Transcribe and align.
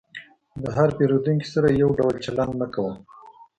د 0.63 0.65
هر 0.77 0.89
پیرودونکي 0.97 1.47
سره 1.55 1.67
یو 1.81 1.89
ډول 1.99 2.15
چلند 2.25 2.51
مه 2.59 2.67
کوه. 2.73 2.93